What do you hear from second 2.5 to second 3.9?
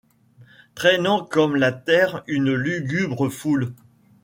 lugubre foule